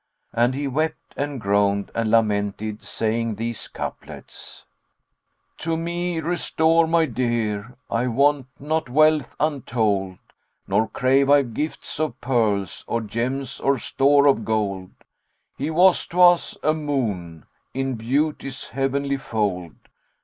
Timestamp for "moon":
16.73-17.45